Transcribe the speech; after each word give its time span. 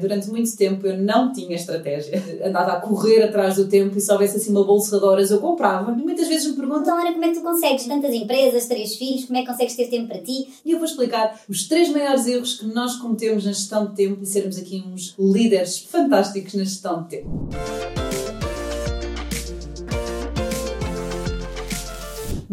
Durante 0.00 0.30
muito 0.30 0.56
tempo 0.56 0.86
eu 0.86 0.96
não 0.96 1.32
tinha 1.32 1.56
estratégia. 1.56 2.22
Andava 2.46 2.74
a 2.74 2.80
correr 2.80 3.20
atrás 3.20 3.56
do 3.56 3.66
tempo 3.66 3.98
e 3.98 4.00
se 4.00 4.12
houvesse 4.12 4.36
assim 4.36 4.52
uma 4.52 4.62
bolsa 4.62 4.96
de 4.96 5.04
horas 5.04 5.32
eu 5.32 5.40
comprava. 5.40 5.90
E 5.90 6.04
muitas 6.04 6.28
vezes 6.28 6.46
me 6.46 6.54
perguntam: 6.54 6.82
Então, 6.82 7.00
Ana, 7.00 7.12
como 7.12 7.24
é 7.24 7.28
que 7.30 7.34
tu 7.34 7.42
consegues 7.42 7.84
tantas 7.84 8.14
empresas, 8.14 8.66
três 8.66 8.94
filhos, 8.94 9.24
como 9.24 9.36
é 9.36 9.42
que 9.42 9.48
consegues 9.48 9.74
ter 9.74 9.88
tempo 9.88 10.06
para 10.06 10.22
ti? 10.22 10.50
E 10.64 10.70
eu 10.70 10.78
vou 10.78 10.86
explicar 10.86 11.40
os 11.48 11.66
três 11.66 11.88
maiores 11.88 12.28
erros 12.28 12.60
que 12.60 12.66
nós 12.66 12.94
cometemos 12.94 13.44
na 13.44 13.50
gestão 13.50 13.86
de 13.86 13.96
tempo 13.96 14.22
e 14.22 14.26
sermos 14.26 14.56
aqui 14.56 14.84
uns 14.86 15.16
líderes 15.18 15.78
fantásticos 15.78 16.54
na 16.54 16.62
gestão 16.62 17.02
de 17.02 17.08
tempo. 17.08 17.48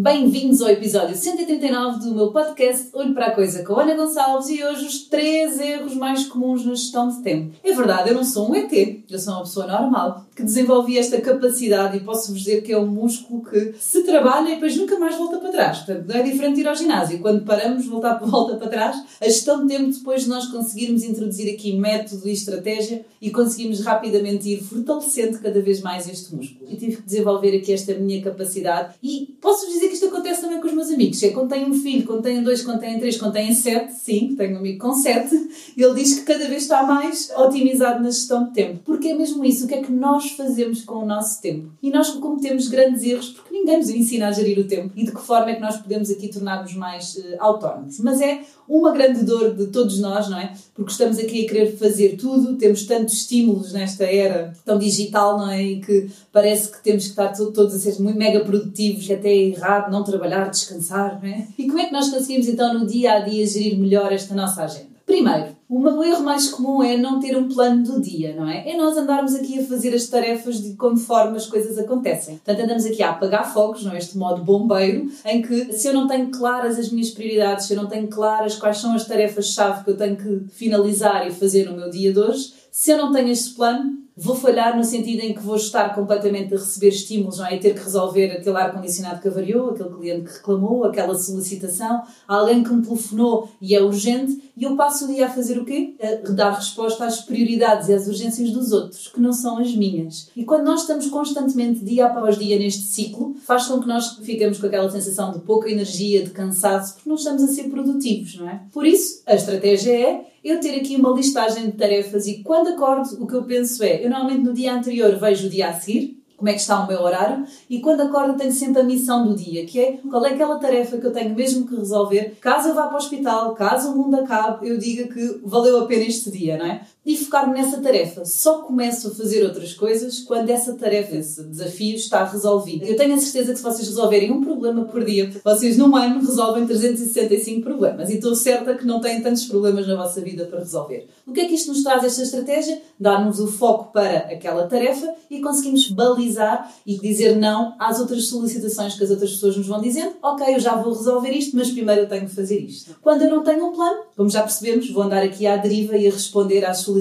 Bem-vindos 0.05 0.61
ao 0.61 0.69
episódio 0.69 1.17
139 1.17 2.05
do 2.05 2.13
meu 2.13 2.31
podcast 2.31 2.89
Olho 2.93 3.15
para 3.15 3.25
a 3.25 3.31
Coisa 3.31 3.63
com 3.63 3.79
Ana 3.79 3.95
Gonçalves 3.95 4.49
e 4.49 4.63
hoje 4.63 4.85
os 4.85 4.99
três 5.05 5.59
erros 5.59 5.95
mais 5.95 6.27
comuns 6.27 6.63
na 6.63 6.75
gestão 6.75 7.09
de 7.09 7.23
tempo. 7.23 7.55
É 7.63 7.73
verdade, 7.73 8.11
eu 8.11 8.13
não 8.13 8.23
sou 8.23 8.51
um 8.51 8.53
ET, 8.53 8.71
eu 9.09 9.17
sou 9.17 9.33
uma 9.33 9.41
pessoa 9.41 9.65
normal 9.65 10.23
que 10.35 10.43
desenvolvi 10.43 10.99
esta 10.99 11.19
capacidade 11.21 11.97
e 11.97 12.01
posso-vos 12.01 12.41
dizer 12.41 12.61
que 12.61 12.73
é 12.73 12.77
um 12.77 12.85
músculo 12.85 13.45
que 13.45 13.73
se 13.79 14.03
trabalha 14.03 14.49
e 14.49 14.55
depois 14.55 14.75
nunca 14.75 14.99
mais 14.99 15.15
volta 15.15 15.37
para 15.37 15.49
trás. 15.49 15.77
Portanto, 15.79 16.11
é 16.11 16.21
diferente 16.21 16.59
ir 16.59 16.67
ao 16.67 16.75
ginásio. 16.75 17.19
Quando 17.19 17.45
paramos, 17.45 17.87
voltar 17.87 18.19
volta 18.21 18.57
para 18.57 18.67
trás. 18.67 19.01
A 19.21 19.25
gestão 19.25 19.65
de 19.65 19.73
tempo, 19.73 19.91
depois 19.91 20.23
de 20.23 20.29
nós 20.29 20.47
conseguirmos 20.47 21.03
introduzir 21.03 21.51
aqui 21.51 21.73
método 21.73 22.27
e 22.27 22.33
estratégia 22.33 23.05
e 23.21 23.31
conseguimos 23.31 23.79
rapidamente 23.79 24.49
ir 24.49 24.61
fortalecendo 24.61 25.39
cada 25.39 25.61
vez 25.61 25.81
mais 25.81 26.07
este 26.07 26.35
músculo. 26.35 26.69
E 26.69 26.75
tive 26.75 26.97
que 26.97 27.03
desenvolver 27.03 27.57
aqui 27.57 27.71
esta 27.71 27.93
minha 27.93 28.21
capacidade 28.21 28.93
e 29.01 29.34
posso-vos 29.45 29.75
dizer 29.75 29.89
que 29.89 29.93
isto 29.93 30.07
acontece 30.07 30.41
também 30.41 30.59
com 30.59 30.67
os 30.67 30.73
meus 30.73 30.89
amigos. 30.89 31.21
É 31.21 31.29
quando 31.29 31.49
tenho 31.49 31.69
um 31.69 31.73
filho, 31.73 32.03
quando 32.03 32.23
tenho 32.23 32.43
dois, 32.43 32.63
quando 32.63 32.79
tenho 32.79 32.99
três, 32.99 33.15
quando 33.15 33.33
tenho 33.33 33.53
sete, 33.53 33.93
sim, 33.93 34.33
tenho 34.35 34.55
um 34.55 34.57
amigo 34.57 34.79
com 34.79 34.91
sete, 34.95 35.35
ele 35.77 35.93
diz 35.93 36.15
que 36.15 36.25
cada 36.25 36.47
vez 36.47 36.63
está 36.63 36.81
mais 36.81 37.31
otimizado 37.37 38.01
na 38.01 38.09
gestão 38.09 38.45
de 38.45 38.53
tempo. 38.53 38.79
Porque 38.83 39.09
é 39.09 39.13
mesmo 39.13 39.45
isso, 39.45 39.65
o 39.65 39.67
que 39.67 39.75
é 39.75 39.81
que 39.83 39.91
nós 39.91 40.31
fazemos 40.31 40.83
com 40.83 40.95
o 40.95 41.05
nosso 41.05 41.39
tempo? 41.43 41.69
E 41.83 41.91
nós 41.91 42.09
cometemos 42.09 42.67
grandes 42.67 43.03
erros 43.03 43.29
porque 43.29 43.53
ninguém 43.53 43.77
nos 43.77 43.89
ensina 43.89 44.29
a 44.29 44.31
gerir 44.31 44.57
o 44.57 44.63
tempo 44.63 44.91
e 44.95 45.05
de 45.05 45.11
que 45.11 45.21
forma 45.21 45.51
é 45.51 45.55
que 45.55 45.61
nós 45.61 45.77
podemos 45.77 46.09
aqui 46.09 46.27
tornar-nos 46.27 46.73
mais 46.73 47.15
uh, 47.15 47.35
autónomos. 47.37 47.99
Mas 47.99 48.21
é 48.21 48.41
uma 48.67 48.91
grande 48.91 49.23
dor 49.23 49.53
de 49.53 49.67
todos 49.67 49.99
nós, 49.99 50.27
não 50.27 50.39
é? 50.39 50.53
Porque 50.73 50.91
estamos 50.91 51.19
aqui 51.19 51.45
a 51.45 51.47
querer 51.47 51.77
fazer 51.77 52.17
tudo, 52.17 52.55
temos 52.55 52.83
tantos 52.85 53.13
estímulos 53.13 53.73
nesta 53.73 54.05
era 54.05 54.53
tão 54.65 54.79
digital, 54.79 55.37
não 55.37 55.51
é? 55.51 55.61
E 55.61 55.81
que 55.81 56.09
parece 56.31 56.71
que 56.71 56.83
temos 56.83 57.03
que 57.03 57.09
estar 57.11 57.31
todos 57.31 57.75
a 57.75 57.79
ser 57.79 58.01
muito 58.01 58.17
mega 58.17 58.39
produtivos, 58.39 59.09
até 59.11 59.34
é 59.35 59.49
errado 59.49 59.91
não 59.91 60.03
trabalhar, 60.03 60.49
descansar, 60.49 61.19
não 61.21 61.29
é? 61.29 61.47
E 61.57 61.67
como 61.67 61.79
é 61.79 61.85
que 61.85 61.93
nós 61.93 62.09
conseguimos 62.09 62.47
então 62.47 62.73
no 62.73 62.85
dia 62.85 63.13
a 63.13 63.19
dia 63.19 63.45
gerir 63.45 63.77
melhor 63.77 64.11
esta 64.11 64.33
nossa 64.33 64.63
agenda? 64.63 64.95
Primeiro, 65.05 65.55
o 65.69 66.03
erro 66.03 66.23
mais 66.23 66.49
comum 66.49 66.81
é 66.81 66.97
não 66.97 67.19
ter 67.19 67.37
um 67.37 67.47
plano 67.47 67.83
do 67.83 68.01
dia, 68.01 68.35
não 68.35 68.49
é? 68.49 68.71
É 68.71 68.75
nós 68.75 68.97
andarmos 68.97 69.35
aqui 69.35 69.59
a 69.59 69.63
fazer 69.63 69.93
as 69.93 70.07
tarefas 70.07 70.61
de 70.61 70.73
conforme 70.73 71.37
as 71.37 71.45
coisas 71.45 71.77
acontecem. 71.77 72.37
Portanto, 72.37 72.63
andamos 72.63 72.85
aqui 72.85 73.03
a 73.03 73.11
apagar 73.11 73.53
fogos, 73.53 73.83
não 73.83 73.91
é? 73.91 73.99
Este 73.99 74.17
modo 74.17 74.43
bombeiro, 74.43 75.07
em 75.25 75.43
que 75.43 75.73
se 75.73 75.87
eu 75.87 75.93
não 75.93 76.07
tenho 76.07 76.31
claras 76.31 76.79
as 76.79 76.91
minhas 76.91 77.11
prioridades, 77.11 77.67
se 77.67 77.73
eu 77.73 77.81
não 77.81 77.87
tenho 77.87 78.07
claras 78.07 78.55
quais 78.55 78.77
são 78.77 78.95
as 78.95 79.05
tarefas-chave 79.05 79.83
que 79.83 79.91
eu 79.91 79.97
tenho 79.97 80.15
que 80.15 80.45
finalizar 80.49 81.27
e 81.27 81.31
fazer 81.31 81.69
no 81.69 81.77
meu 81.77 81.91
dia 81.91 82.11
de 82.11 82.19
hoje, 82.19 82.53
se 82.71 82.89
eu 82.89 82.97
não 82.97 83.11
tenho 83.11 83.29
este 83.29 83.53
plano, 83.53 84.04
Vou 84.17 84.35
falhar 84.35 84.77
no 84.77 84.83
sentido 84.83 85.21
em 85.21 85.33
que 85.33 85.41
vou 85.41 85.57
estar 85.57 85.93
completamente 85.93 86.53
a 86.53 86.57
receber 86.57 86.87
estímulos, 86.87 87.37
não 87.37 87.47
é? 87.47 87.55
E 87.55 87.59
ter 87.59 87.73
que 87.73 87.83
resolver 87.83 88.31
aquele 88.31 88.55
ar-condicionado 88.55 89.21
que 89.21 89.27
avariou, 89.27 89.71
aquele 89.71 89.89
cliente 89.89 90.29
que 90.29 90.37
reclamou, 90.37 90.85
aquela 90.85 91.13
solicitação, 91.17 92.01
alguém 92.25 92.63
que 92.63 92.73
me 92.73 92.81
telefonou 92.81 93.49
e 93.59 93.75
é 93.75 93.83
urgente, 93.83 94.41
e 94.55 94.63
eu 94.63 94.75
passo 94.77 95.03
o 95.03 95.07
dia 95.13 95.25
a 95.25 95.29
fazer 95.29 95.57
o 95.59 95.65
quê? 95.65 95.95
A 96.01 96.31
dar 96.31 96.51
resposta 96.51 97.05
às 97.05 97.21
prioridades 97.21 97.89
e 97.89 97.93
às 97.93 98.07
urgências 98.07 98.51
dos 98.51 98.71
outros, 98.71 99.09
que 99.09 99.19
não 99.19 99.33
são 99.33 99.57
as 99.57 99.75
minhas. 99.75 100.29
E 100.33 100.45
quando 100.45 100.63
nós 100.63 100.81
estamos 100.81 101.07
constantemente, 101.07 101.83
dia 101.83 102.05
após 102.05 102.37
dia, 102.37 102.57
neste 102.57 102.83
ciclo, 102.83 103.35
faz 103.45 103.67
com 103.67 103.81
que 103.81 103.87
nós 103.87 104.17
ficamos 104.19 104.59
com 104.59 104.67
aquela 104.67 104.89
sensação 104.89 105.33
de 105.33 105.39
pouca 105.39 105.69
energia, 105.69 106.23
de 106.23 106.29
cansaço, 106.29 106.93
porque 106.93 107.09
não 107.09 107.17
estamos 107.17 107.43
a 107.43 107.47
ser 107.47 107.63
produtivos, 107.63 108.35
não 108.37 108.49
é? 108.49 108.61
Por 108.71 108.85
isso, 108.85 109.21
a 109.25 109.35
estratégia 109.35 109.91
é 109.91 110.25
eu 110.45 110.59
ter 110.59 110.79
aqui 110.79 110.95
uma 110.95 111.11
listagem 111.11 111.65
de 111.65 111.71
tarefas 111.71 112.27
e 112.27 112.43
quando 112.43 112.67
acordo, 112.67 113.23
o 113.23 113.25
que 113.25 113.33
eu 113.33 113.43
penso 113.43 113.83
é, 113.83 114.05
eu 114.05 114.11
normalmente 114.11 114.43
no 114.43 114.53
dia 114.53 114.75
anterior 114.75 115.17
vejo 115.17 115.47
o 115.47 115.49
dia 115.49 115.69
a 115.69 115.73
seguir, 115.73 116.23
como 116.37 116.49
é 116.49 116.53
que 116.53 116.59
está 116.59 116.83
o 116.83 116.87
meu 116.87 117.01
horário 117.01 117.43
e 117.67 117.79
quando 117.79 118.01
acordo 118.01 118.37
tenho 118.37 118.51
sempre 118.51 118.81
a 118.81 118.83
missão 118.83 119.25
do 119.25 119.35
dia, 119.35 119.65
que 119.65 119.79
é 119.79 119.97
qual 120.07 120.23
é 120.23 120.33
aquela 120.33 120.59
tarefa 120.59 120.99
que 120.99 121.07
eu 121.07 121.11
tenho 121.11 121.33
mesmo 121.33 121.65
que 121.67 121.75
resolver, 121.75 122.37
caso 122.39 122.69
eu 122.69 122.75
vá 122.75 122.83
para 122.83 122.93
o 122.93 122.97
hospital, 122.97 123.55
caso 123.55 123.91
o 123.91 123.97
mundo 123.97 124.17
acabe, 124.17 124.69
eu 124.69 124.77
diga 124.77 125.07
que 125.11 125.39
valeu 125.43 125.79
a 125.79 125.87
pena 125.87 126.03
este 126.03 126.29
dia, 126.29 126.59
não 126.59 126.65
é? 126.67 126.81
E 127.05 127.15
focar-me 127.15 127.53
nessa 127.53 127.79
tarefa. 127.79 128.25
Só 128.25 128.63
começo 128.63 129.09
a 129.09 129.11
fazer 129.11 129.43
outras 129.43 129.73
coisas 129.73 130.19
quando 130.19 130.49
essa 130.49 130.73
tarefa, 130.73 131.15
esse 131.15 131.43
desafio 131.43 131.95
está 131.95 132.25
resolvido. 132.25 132.83
Eu 132.83 132.97
tenho 132.97 133.13
a 133.13 133.17
certeza 133.19 133.51
que 133.51 133.59
se 133.59 133.63
vocês 133.63 133.87
resolverem 133.87 134.31
um 134.31 134.43
problema 134.43 134.85
por 134.85 135.05
dia, 135.05 135.31
vocês 135.43 135.77
num 135.77 135.95
ano 135.95 136.19
resolvem 136.19 136.65
365 136.65 137.61
problemas. 137.61 138.09
E 138.09 138.15
estou 138.15 138.35
certa 138.35 138.73
que 138.73 138.87
não 138.87 138.99
têm 138.99 139.21
tantos 139.21 139.45
problemas 139.45 139.87
na 139.87 139.95
vossa 139.95 140.19
vida 140.19 140.45
para 140.45 140.59
resolver. 140.59 141.07
O 141.27 141.31
que 141.31 141.41
é 141.41 141.45
que 141.45 141.53
isto 141.53 141.67
nos 141.67 141.83
traz, 141.83 142.03
esta 142.03 142.23
estratégia? 142.23 142.81
Dar-nos 142.99 143.39
o 143.39 143.45
foco 143.45 143.91
para 143.93 144.17
aquela 144.33 144.65
tarefa 144.65 145.13
e 145.29 145.39
conseguimos 145.41 145.87
balizar 145.91 146.73
e 146.87 146.97
dizer 146.97 147.35
não 147.35 147.75
às 147.79 147.99
outras 147.99 148.25
solicitações 148.25 148.95
que 148.95 149.03
as 149.03 149.11
outras 149.11 149.31
pessoas 149.31 149.55
nos 149.55 149.67
vão 149.67 149.79
dizendo. 149.79 150.13
Ok, 150.23 150.55
eu 150.55 150.59
já 150.59 150.75
vou 150.75 150.91
resolver 150.91 151.29
isto, 151.29 151.55
mas 151.55 151.69
primeiro 151.69 152.01
eu 152.01 152.09
tenho 152.09 152.25
que 152.25 152.33
fazer 152.33 152.57
isto. 152.57 152.95
Quando 152.99 153.21
eu 153.21 153.29
não 153.29 153.43
tenho 153.43 153.67
um 153.67 153.73
plano, 153.73 154.05
como 154.17 154.27
já 154.27 154.41
percebemos, 154.41 154.89
vou 154.89 155.03
andar 155.03 155.21
aqui 155.21 155.45
à 155.45 155.55
deriva 155.55 155.95
e 155.95 156.07
a 156.07 156.11
responder 156.11 156.65
às 156.65 156.77
solicitações 156.77 156.94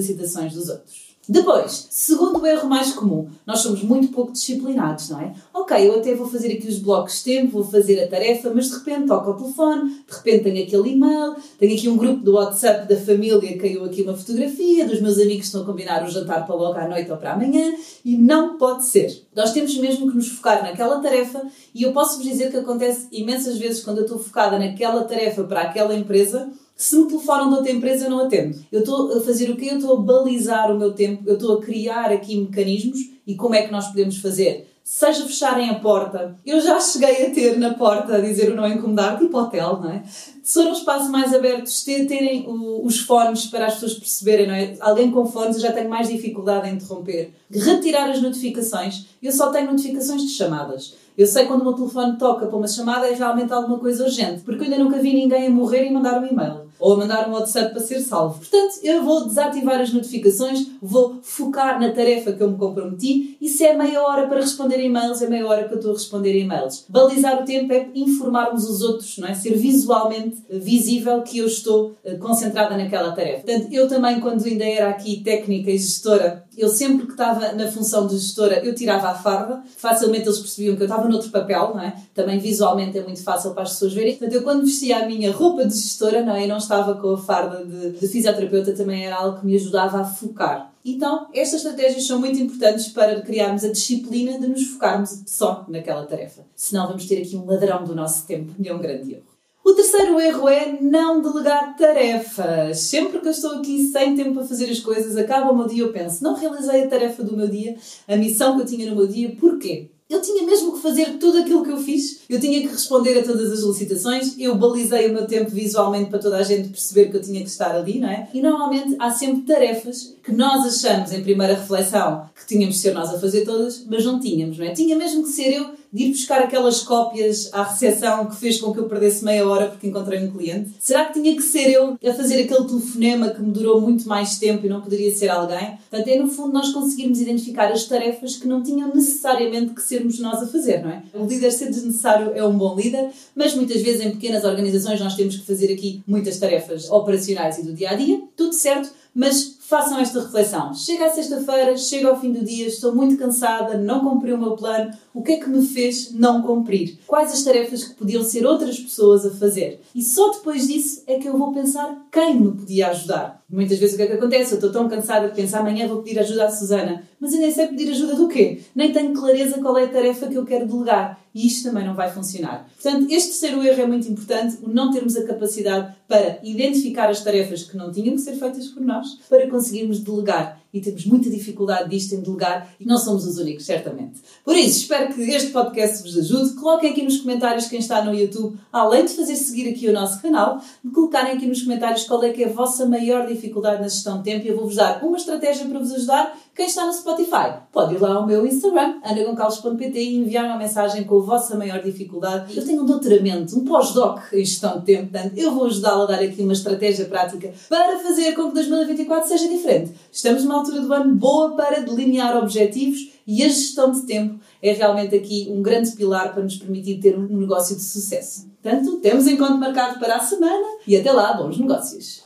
dos 0.53 0.69
outros. 0.69 1.05
Depois, 1.27 1.87
segundo 1.89 2.45
erro 2.45 2.69
mais 2.69 2.93
comum, 2.93 3.27
nós 3.47 3.59
somos 3.59 3.81
muito 3.81 4.09
pouco 4.09 4.31
disciplinados, 4.31 5.09
não 5.09 5.19
é? 5.19 5.33
Ok, 5.51 5.75
eu 5.75 5.97
até 5.97 6.13
vou 6.13 6.27
fazer 6.27 6.51
aqui 6.51 6.67
os 6.67 6.77
blocos 6.77 7.17
de 7.17 7.23
tempo, 7.23 7.53
vou 7.53 7.63
fazer 7.63 7.99
a 8.03 8.07
tarefa, 8.07 8.51
mas 8.53 8.69
de 8.69 8.75
repente 8.75 9.07
toco 9.07 9.31
o 9.31 9.33
telefone, 9.33 9.89
de 10.07 10.15
repente 10.15 10.43
tenho 10.43 10.63
aquele 10.63 10.89
e-mail, 10.91 11.35
tenho 11.57 11.75
aqui 11.75 11.89
um 11.89 11.97
grupo 11.97 12.23
do 12.23 12.33
WhatsApp 12.33 12.87
da 12.87 12.95
família, 12.95 13.57
caiu 13.57 13.83
aqui 13.85 14.03
uma 14.03 14.15
fotografia, 14.15 14.85
dos 14.87 15.01
meus 15.01 15.17
amigos 15.17 15.37
que 15.37 15.45
estão 15.45 15.63
a 15.63 15.65
combinar 15.65 16.05
o 16.05 16.11
jantar 16.11 16.45
para 16.45 16.55
logo 16.55 16.77
à 16.77 16.87
noite 16.87 17.11
ou 17.11 17.17
para 17.17 17.33
amanhã, 17.33 17.73
e 18.03 18.15
não 18.15 18.59
pode 18.59 18.85
ser. 18.85 19.25
Nós 19.35 19.51
temos 19.51 19.75
mesmo 19.77 20.07
que 20.11 20.15
nos 20.15 20.27
focar 20.27 20.61
naquela 20.61 20.99
tarefa, 20.99 21.41
e 21.73 21.81
eu 21.81 21.91
posso 21.91 22.17
vos 22.17 22.23
dizer 22.23 22.51
que 22.51 22.57
acontece 22.57 23.07
imensas 23.11 23.57
vezes 23.57 23.83
quando 23.83 23.97
eu 23.97 24.03
estou 24.03 24.19
focada 24.19 24.59
naquela 24.59 25.03
tarefa 25.05 25.43
para 25.43 25.61
aquela 25.61 25.95
empresa, 25.95 26.51
se 26.75 26.97
me 26.97 27.07
telefonam 27.07 27.49
de 27.49 27.55
outra 27.55 27.71
empresa, 27.71 28.05
eu 28.05 28.09
não 28.09 28.25
atendo. 28.25 28.59
Eu 28.69 28.81
estou 28.81 29.17
a 29.17 29.21
fazer 29.21 29.49
o 29.49 29.55
quê? 29.55 29.69
Eu 29.71 29.77
estou 29.77 29.97
a 29.97 30.01
balizar 30.01 30.69
o 30.71 30.77
meu 30.77 30.91
tempo, 30.93 31.23
eu 31.25 31.35
estou 31.35 31.57
a 31.57 31.61
criar 31.61 32.11
aqui 32.11 32.35
mecanismos 32.35 32.99
e 33.25 33.35
como 33.35 33.55
é 33.55 33.61
que 33.61 33.71
nós 33.71 33.87
podemos 33.87 34.17
fazer? 34.17 34.69
Seja 34.83 35.25
fecharem 35.25 35.69
a 35.69 35.79
porta. 35.79 36.35
Eu 36.45 36.61
já 36.61 36.79
cheguei 36.79 37.25
a 37.25 37.31
ter 37.31 37.57
na 37.57 37.73
porta 37.73 38.17
a 38.17 38.19
dizer 38.19 38.51
o 38.51 38.55
não 38.55 38.67
incomodar, 38.67 39.17
tipo 39.17 39.35
hotel, 39.35 39.79
não 39.81 39.89
é? 39.89 40.03
Se 40.43 40.61
for 40.61 40.67
um 40.69 40.73
espaço 40.73 41.09
mais 41.09 41.33
aberto, 41.33 41.67
terem 42.07 42.45
os 42.47 42.99
fones 42.99 43.47
para 43.47 43.65
as 43.65 43.75
pessoas 43.75 43.95
perceberem, 43.95 44.45
não 44.45 44.53
é? 44.53 44.75
Alguém 44.79 45.09
com 45.09 45.25
fones 45.25 45.55
eu 45.55 45.61
já 45.63 45.71
tenho 45.71 45.89
mais 45.89 46.09
dificuldade 46.09 46.69
em 46.69 46.73
interromper. 46.73 47.33
Retirar 47.49 48.11
as 48.11 48.21
notificações. 48.21 49.07
Eu 49.23 49.31
só 49.31 49.49
tenho 49.49 49.71
notificações 49.71 50.21
de 50.21 50.29
chamadas. 50.29 50.93
Eu 51.17 51.25
sei 51.25 51.45
quando 51.45 51.61
o 51.61 51.63
meu 51.63 51.73
telefone 51.73 52.17
toca 52.17 52.45
para 52.45 52.57
uma 52.57 52.67
chamada 52.67 53.07
é 53.07 53.15
realmente 53.15 53.51
alguma 53.51 53.79
coisa 53.79 54.03
urgente, 54.03 54.41
porque 54.41 54.59
eu 54.59 54.65
ainda 54.65 54.83
nunca 54.83 54.99
vi 54.99 55.13
ninguém 55.13 55.47
a 55.47 55.49
morrer 55.49 55.87
e 55.87 55.91
mandar 55.91 56.21
um 56.21 56.27
e-mail 56.27 56.64
ou 56.79 56.93
a 56.93 56.97
mandar 56.97 57.29
um 57.29 57.33
WhatsApp 57.33 57.73
para 57.73 57.81
ser 57.81 57.99
salvo. 57.99 58.39
Portanto, 58.39 58.79
eu 58.83 59.03
vou 59.03 59.25
desativar 59.25 59.79
as 59.79 59.93
notificações, 59.93 60.67
vou 60.81 61.19
focar 61.21 61.79
na 61.79 61.91
tarefa 61.91 62.33
que 62.33 62.41
eu 62.41 62.51
me 62.51 62.57
comprometi 62.57 63.37
e 63.39 63.47
se 63.47 63.65
é 63.65 63.75
meia 63.75 64.01
hora 64.01 64.27
para 64.27 64.41
responder 64.41 64.83
e-mails, 64.83 65.21
é 65.21 65.27
meia 65.27 65.47
hora 65.47 65.67
que 65.67 65.73
eu 65.73 65.77
estou 65.77 65.91
a 65.91 65.95
responder 65.95 66.37
e-mails. 66.37 66.85
Balizar 66.89 67.41
o 67.41 67.45
tempo 67.45 67.71
é 67.73 67.87
informarmos 67.95 68.69
os 68.69 68.81
outros, 68.81 69.17
não 69.17 69.27
é? 69.27 69.33
Ser 69.33 69.55
visualmente 69.55 70.37
visível 70.49 71.21
que 71.21 71.39
eu 71.39 71.47
estou 71.47 71.95
eh, 72.03 72.15
concentrada 72.15 72.77
naquela 72.77 73.11
tarefa. 73.11 73.43
Portanto, 73.43 73.71
eu 73.71 73.87
também, 73.87 74.19
quando 74.19 74.45
ainda 74.45 74.65
era 74.65 74.89
aqui 74.89 75.21
técnica 75.23 75.71
e 75.71 75.77
gestora, 75.77 76.45
eu 76.57 76.69
sempre 76.69 77.05
que 77.05 77.11
estava 77.11 77.51
na 77.51 77.69
função 77.69 78.07
de 78.07 78.17
gestora, 78.17 78.59
eu 78.63 78.73
tirava 78.73 79.09
a 79.09 79.15
farda. 79.15 79.61
Facilmente 79.77 80.27
eles 80.27 80.39
percebiam 80.39 80.75
que 80.75 80.83
eu 80.83 80.85
estava 80.85 81.07
noutro 81.07 81.29
papel, 81.29 81.73
não 81.75 81.81
é? 81.81 81.95
Também 82.13 82.39
visualmente 82.39 82.97
é 82.97 83.03
muito 83.03 83.21
fácil 83.23 83.51
para 83.51 83.63
as 83.63 83.73
pessoas 83.73 83.93
verem. 83.93 84.15
Portanto, 84.15 84.33
eu 84.33 84.43
quando 84.43 84.65
vestia 84.65 84.99
a 84.99 85.05
minha 85.05 85.31
roupa 85.31 85.65
de 85.65 85.75
gestora, 85.75 86.23
não 86.23 86.35
é? 86.35 86.47
Não 86.47 86.59
estava 86.65 86.95
com 86.95 87.13
a 87.13 87.17
farda 87.17 87.63
de, 87.65 87.91
de 87.91 88.07
fisioterapeuta, 88.07 88.73
também 88.73 89.05
era 89.05 89.15
algo 89.15 89.39
que 89.39 89.45
me 89.45 89.55
ajudava 89.55 90.01
a 90.01 90.05
focar. 90.05 90.73
Então, 90.83 91.27
estas 91.33 91.63
estratégias 91.63 92.05
são 92.05 92.19
muito 92.19 92.39
importantes 92.39 92.89
para 92.89 93.19
criarmos 93.21 93.63
a 93.63 93.71
disciplina 93.71 94.39
de 94.39 94.47
nos 94.47 94.67
focarmos 94.67 95.23
só 95.25 95.65
naquela 95.67 96.05
tarefa. 96.05 96.45
Senão 96.55 96.87
vamos 96.87 97.05
ter 97.05 97.21
aqui 97.21 97.35
um 97.35 97.45
ladrão 97.45 97.83
do 97.83 97.95
nosso 97.95 98.27
tempo 98.27 98.53
e 98.59 98.67
é 98.67 98.73
um 98.73 98.79
grande 98.79 99.13
erro. 99.13 99.35
O 99.63 99.73
terceiro 99.73 100.19
erro 100.19 100.47
é 100.47 100.77
não 100.79 101.23
delegar 101.23 101.75
tarefas. 101.75 102.81
Sempre 102.81 103.19
que 103.19 103.27
eu 103.27 103.31
estou 103.31 103.53
aqui 103.53 103.87
sem 103.87 104.15
tempo 104.15 104.35
para 104.35 104.45
fazer 104.45 104.69
as 104.69 104.79
coisas, 104.79 105.17
acaba 105.17 105.51
o 105.51 105.57
meu 105.57 105.65
dia 105.65 105.83
eu 105.83 105.91
penso, 105.91 106.23
não 106.23 106.35
realizei 106.35 106.83
a 106.83 106.87
tarefa 106.87 107.23
do 107.23 107.35
meu 107.35 107.47
dia, 107.47 107.75
a 108.07 108.15
missão 108.15 108.55
que 108.55 108.61
eu 108.61 108.65
tinha 108.67 108.87
no 108.87 108.95
meu 108.95 109.07
dia, 109.07 109.35
porquê? 109.39 109.89
Eu 110.07 110.21
tinha 110.21 110.43
mesmo 110.43 110.73
que 110.73 110.81
fazer 110.81 111.17
tudo 111.17 111.39
aquilo 111.39 111.63
que 111.63 111.71
eu 111.71 111.77
fiz. 111.77 112.21
Eu 112.29 112.39
tinha 112.39 112.61
que 112.61 112.67
responder 112.67 113.17
a 113.17 113.23
todas 113.23 113.51
as 113.51 113.61
licitações. 113.61 114.37
Eu 114.37 114.55
balizei 114.55 115.09
o 115.09 115.13
meu 115.13 115.25
tempo 115.25 115.49
visualmente 115.49 116.11
para 116.11 116.19
toda 116.19 116.37
a 116.37 116.43
gente 116.43 116.69
perceber 116.69 117.09
que 117.09 117.17
eu 117.17 117.21
tinha 117.21 117.41
que 117.41 117.49
estar 117.49 117.75
ali, 117.75 117.99
não 117.99 118.09
é? 118.09 118.29
E 118.31 118.39
normalmente 118.39 118.95
há 118.99 119.09
sempre 119.09 119.41
tarefas 119.41 120.15
que 120.23 120.31
nós 120.31 120.65
achamos 120.65 121.11
em 121.11 121.23
primeira 121.23 121.55
reflexão 121.55 122.29
que 122.35 122.45
tínhamos 122.45 122.75
de 122.75 122.81
ser 122.81 122.93
nós 122.93 123.09
a 123.09 123.19
fazer 123.19 123.45
todas, 123.45 123.83
mas 123.87 124.05
não 124.05 124.19
tínhamos, 124.19 124.59
não 124.59 124.65
é? 124.65 124.73
Tinha 124.73 124.95
mesmo 124.95 125.23
que 125.23 125.29
ser 125.29 125.55
eu 125.55 125.71
de 125.95 126.03
ir 126.03 126.09
buscar 126.09 126.41
aquelas 126.41 126.81
cópias 126.81 127.49
à 127.53 127.63
recepção 127.63 128.25
que 128.25 128.35
fez 128.35 128.59
com 128.59 128.73
que 128.73 128.79
eu 128.79 128.83
perdesse 128.83 129.23
meia 129.23 129.47
hora 129.47 129.67
porque 129.67 129.87
encontrei 129.87 130.21
um 130.21 130.29
cliente? 130.29 130.71
Será 130.77 131.05
que 131.05 131.13
tinha 131.13 131.33
que 131.33 131.41
ser 131.41 131.69
eu 131.69 131.97
a 132.05 132.13
fazer 132.13 132.43
aquele 132.43 132.65
telefonema 132.65 133.29
que 133.29 133.41
me 133.41 133.49
durou 133.49 133.79
muito 133.79 134.05
mais 134.05 134.37
tempo 134.37 134.65
e 134.65 134.69
não 134.69 134.81
poderia 134.81 135.15
ser 135.15 135.29
alguém? 135.29 135.77
Portanto, 135.89 136.07
é 136.09 136.17
no 136.17 136.27
fundo 136.27 136.51
nós 136.51 136.73
conseguirmos 136.73 137.21
identificar 137.21 137.71
as 137.71 137.85
tarefas 137.85 138.35
que 138.35 138.45
não 138.45 138.61
tinham 138.61 138.93
necessariamente 138.93 139.73
que 139.73 139.81
sermos 139.81 140.19
nós 140.19 140.43
a 140.43 140.47
fazer, 140.47 140.83
não 140.83 140.89
é? 140.89 141.01
O 141.13 141.25
líder 141.25 141.51
ser 141.51 141.69
desnecessário 141.69 142.33
é 142.35 142.45
um 142.45 142.57
bom 142.57 142.75
líder, 142.75 143.11
mas 143.33 143.55
muitas 143.55 143.81
vezes 143.81 144.01
em 144.01 144.11
pequenas 144.11 144.43
organizações 144.43 144.99
nós 144.99 145.15
temos 145.15 145.37
que 145.37 145.45
fazer 145.45 145.71
aqui 145.71 146.03
muitas 146.05 146.37
tarefas 146.37 146.91
operacionais 146.91 147.57
e 147.59 147.63
do 147.63 147.71
dia 147.71 147.91
a 147.91 147.93
dia, 147.93 148.21
tudo 148.35 148.51
certo, 148.51 148.91
mas 149.15 149.55
façam 149.61 149.97
esta 149.99 150.21
reflexão. 150.21 150.73
Chega 150.73 151.05
a 151.05 151.09
sexta-feira, 151.09 151.77
chega 151.77 152.09
ao 152.09 152.19
fim 152.19 152.33
do 152.33 152.43
dia, 152.43 152.67
estou 152.67 152.93
muito 152.93 153.17
cansada, 153.17 153.77
não 153.77 154.01
cumpri 154.01 154.33
o 154.33 154.37
meu 154.37 154.51
plano. 154.51 154.91
O 155.13 155.23
que 155.23 155.31
é 155.31 155.37
que 155.37 155.49
me 155.49 155.65
fez 155.65 156.11
não 156.11 156.41
cumprir? 156.41 156.99
Quais 157.07 157.31
as 157.31 157.43
tarefas 157.43 157.85
que 157.85 157.95
podiam 157.95 158.23
ser 158.23 158.45
outras 158.45 158.77
pessoas 158.77 159.25
a 159.25 159.31
fazer? 159.31 159.81
E 159.95 160.03
só 160.03 160.31
depois 160.31 160.67
disso 160.67 161.01
é 161.07 161.17
que 161.17 161.27
eu 161.27 161.37
vou 161.37 161.53
pensar 161.53 162.05
quem 162.11 162.39
me 162.39 162.51
podia 162.51 162.89
ajudar. 162.89 163.43
Muitas 163.49 163.79
vezes 163.79 163.93
o 163.93 163.97
que 163.97 164.03
é 164.03 164.07
que 164.07 164.13
acontece? 164.13 164.51
Eu 164.51 164.55
estou 164.55 164.71
tão 164.71 164.89
cansada 164.89 165.29
de 165.29 165.35
pensar 165.35 165.59
amanhã 165.59 165.87
vou 165.87 166.01
pedir 166.03 166.19
ajuda 166.19 166.45
à 166.45 166.51
Susana, 166.51 167.03
mas 167.25 167.33
eu 167.33 167.41
nem 167.41 167.51
sei 167.51 167.67
pedir 167.67 167.89
ajuda 167.89 168.15
do 168.15 168.27
quê? 168.27 168.61
Nem 168.75 168.93
tenho 168.93 169.11
clareza 169.13 169.59
qual 169.59 169.75
é 169.79 169.85
a 169.85 169.89
tarefa 169.89 170.27
que 170.27 170.35
eu 170.35 170.45
quero 170.45 170.67
delegar. 170.67 171.19
E 171.33 171.47
isto 171.47 171.67
também 171.67 171.83
não 171.83 171.95
vai 171.95 172.09
funcionar. 172.09 172.69
Portanto, 172.81 173.11
este 173.11 173.29
terceiro 173.29 173.63
erro 173.63 173.81
é 173.81 173.87
muito 173.87 174.07
importante, 174.07 174.57
o 174.61 174.69
não 174.69 174.91
termos 174.91 175.17
a 175.17 175.25
capacidade 175.25 175.93
para 176.07 176.39
identificar 176.43 177.09
as 177.09 177.23
tarefas 177.23 177.63
que 177.63 177.75
não 177.75 177.91
tinham 177.91 178.15
que 178.15 178.21
ser 178.21 178.35
feitas 178.35 178.67
por 178.67 178.81
nós, 178.81 179.07
para 179.27 179.49
conseguirmos 179.49 179.99
delegar. 179.99 180.61
E 180.75 180.81
temos 180.81 181.05
muita 181.05 181.29
dificuldade 181.29 181.89
disto 181.89 182.15
em 182.15 182.19
delegar 182.19 182.69
e 182.77 182.85
não 182.85 182.97
somos 182.97 183.25
os 183.25 183.37
únicos, 183.37 183.65
certamente. 183.65 184.19
Por 184.43 184.57
isso, 184.57 184.79
espero 184.79 185.13
que 185.13 185.21
este 185.21 185.51
podcast 185.51 186.03
vos 186.03 186.17
ajude. 186.17 186.53
Coloquem 186.55 186.91
aqui 186.91 187.01
nos 187.01 187.21
comentários 187.21 187.67
quem 187.67 187.79
está 187.79 188.03
no 188.03 188.13
YouTube, 188.13 188.57
além 188.73 189.05
de 189.05 189.13
fazer 189.13 189.37
seguir 189.37 189.69
aqui 189.69 189.87
o 189.87 189.93
nosso 189.93 190.21
canal, 190.21 190.59
de 190.83 190.91
colocarem 190.91 191.31
aqui 191.31 191.45
nos 191.45 191.61
comentários 191.61 192.03
qual 192.03 192.21
é 192.25 192.29
que 192.31 192.43
é 192.43 192.49
a 192.49 192.51
vossa 192.51 192.85
maior 192.85 193.25
dificuldade 193.25 193.81
na 193.81 193.87
gestão 193.87 194.17
de 194.17 194.25
tempo 194.25 194.45
e 194.45 194.49
eu 194.49 194.57
vou-vos 194.57 194.75
dar 194.75 195.01
uma 195.01 195.15
estratégia 195.15 195.65
para 195.65 195.79
vos 195.79 195.93
ajudar. 195.93 196.37
Quem 196.53 196.65
está 196.65 196.85
no 196.85 196.93
Spotify, 196.93 197.59
pode 197.71 197.95
ir 197.95 198.01
lá 198.01 198.15
ao 198.15 198.25
meu 198.25 198.45
Instagram, 198.45 198.95
anagoncalves.pt 199.03 199.97
e 199.97 200.17
enviar 200.17 200.45
uma 200.45 200.57
mensagem 200.57 201.05
com 201.05 201.19
a 201.19 201.21
vossa 201.21 201.55
maior 201.57 201.81
dificuldade. 201.81 202.55
Eu 202.55 202.65
tenho 202.65 202.83
um 202.83 202.85
doutoramento, 202.85 203.57
um 203.57 203.63
pós-doc 203.63 204.19
em 204.33 204.43
gestão 204.43 204.79
de 204.79 204.85
tempo, 204.85 205.11
portanto, 205.11 205.37
eu 205.37 205.53
vou 205.53 205.67
ajudá-la 205.67 206.03
a 206.03 206.07
dar 206.07 206.19
aqui 206.19 206.41
uma 206.41 206.53
estratégia 206.53 207.05
prática 207.05 207.53
para 207.69 207.99
fazer 207.99 208.33
com 208.33 208.49
que 208.49 208.55
2024 208.55 209.27
seja 209.27 209.47
diferente. 209.47 209.91
Estamos 210.11 210.43
numa 210.43 210.64
altura 210.65 210.81
do 210.81 210.93
ano 210.93 211.15
boa 211.15 211.55
para 211.55 211.81
delinear 211.81 212.37
objetivos 212.37 213.11
e 213.27 213.43
a 213.43 213.47
gestão 213.47 213.91
de 213.91 214.01
tempo 214.01 214.39
é 214.61 214.71
realmente 214.71 215.15
aqui 215.15 215.47
um 215.49 215.61
grande 215.61 215.91
pilar 215.91 216.33
para 216.33 216.43
nos 216.43 216.57
permitir 216.57 216.99
ter 216.99 217.17
um 217.17 217.27
negócio 217.37 217.75
de 217.75 217.81
sucesso. 217.81 218.47
Portanto, 218.61 218.97
temos 218.97 219.27
encontro 219.27 219.57
marcado 219.57 219.99
para 219.99 220.15
a 220.15 220.19
semana 220.19 220.65
e 220.87 220.95
até 220.97 221.11
lá, 221.11 221.33
bons 221.33 221.57
negócios! 221.57 222.24